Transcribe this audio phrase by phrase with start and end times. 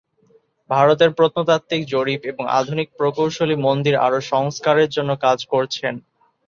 [0.69, 5.93] ভারতের প্রত্নতাত্ত্বিক জরিপ এবং আধুনিক প্রকৌশলী মন্দির আরও সংস্কারের জন্য কাজ করছেন।